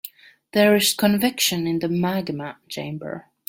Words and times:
There 0.53 0.75
is 0.75 0.95
convection 0.95 1.67
in 1.67 1.77
the 1.77 1.87
magma 1.87 2.57
chamber. 2.67 3.27